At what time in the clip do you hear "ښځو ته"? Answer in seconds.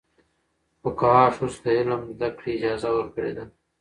1.35-1.69